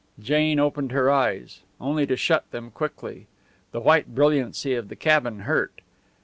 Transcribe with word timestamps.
Jane 0.19 0.59
opened 0.59 0.91
her 0.93 1.11
eyes, 1.11 1.59
only 1.79 2.07
to 2.07 2.15
shut 2.17 2.49
them 2.49 2.71
quickly. 2.71 3.27
The 3.71 3.81
white 3.81 4.15
brilliancy 4.15 4.73
of 4.73 4.89
the 4.89 4.95
cabin 4.95 5.41
hurt. 5.41 5.81